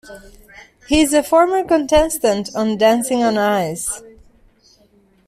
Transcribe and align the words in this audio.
He 0.87 1.01
is 1.01 1.13
a 1.13 1.21
former 1.21 1.63
contestant 1.63 2.49
on 2.55 2.75
"Dancing 2.75 3.21
on 3.21 3.37
Ice". 3.37 4.01